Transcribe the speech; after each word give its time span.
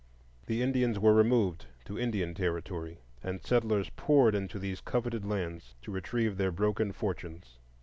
The 0.47 0.63
Indians 0.63 0.97
were 0.97 1.13
removed 1.13 1.67
to 1.85 1.99
Indian 1.99 2.33
Territory, 2.33 3.01
and 3.21 3.39
settlers 3.39 3.91
poured 3.95 4.33
into 4.33 4.57
these 4.57 4.81
coveted 4.81 5.23
lands 5.27 5.75
to 5.83 5.91
retrieve 5.91 6.37
their 6.37 6.51
broken 6.51 6.91
fortunes. 6.91 7.59